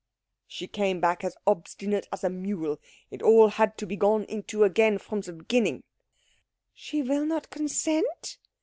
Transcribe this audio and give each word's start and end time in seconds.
"She 0.47 0.65
came 0.65 0.99
back 0.99 1.23
as 1.23 1.37
obstinate 1.45 2.07
as 2.11 2.23
a 2.23 2.29
mule. 2.31 2.79
It 3.11 3.21
all 3.21 3.49
had 3.49 3.77
to 3.77 3.85
be 3.85 3.95
gone 3.95 4.23
into 4.23 4.63
again 4.63 4.97
from 4.97 5.21
the 5.21 5.33
beginning." 5.33 5.83
"She 6.73 7.03
will 7.03 7.27
not 7.27 7.51
consent?" 7.51 8.39